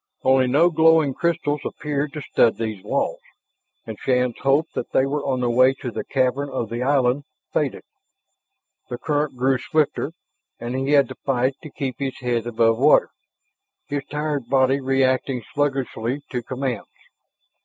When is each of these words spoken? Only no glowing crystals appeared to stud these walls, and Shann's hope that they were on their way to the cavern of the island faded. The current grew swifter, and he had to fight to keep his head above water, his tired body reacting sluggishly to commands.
Only 0.23 0.47
no 0.47 0.71
glowing 0.71 1.13
crystals 1.13 1.61
appeared 1.63 2.13
to 2.13 2.23
stud 2.23 2.57
these 2.57 2.83
walls, 2.83 3.19
and 3.85 3.99
Shann's 3.99 4.39
hope 4.39 4.67
that 4.73 4.93
they 4.93 5.05
were 5.05 5.23
on 5.23 5.41
their 5.41 5.49
way 5.51 5.75
to 5.75 5.91
the 5.91 6.03
cavern 6.03 6.49
of 6.49 6.71
the 6.71 6.81
island 6.81 7.23
faded. 7.53 7.83
The 8.89 8.97
current 8.97 9.37
grew 9.37 9.59
swifter, 9.59 10.13
and 10.59 10.75
he 10.75 10.93
had 10.93 11.07
to 11.09 11.15
fight 11.23 11.53
to 11.61 11.69
keep 11.69 11.99
his 11.99 12.17
head 12.17 12.47
above 12.47 12.79
water, 12.79 13.11
his 13.85 14.01
tired 14.09 14.49
body 14.49 14.79
reacting 14.79 15.43
sluggishly 15.53 16.23
to 16.31 16.41
commands. 16.41 16.87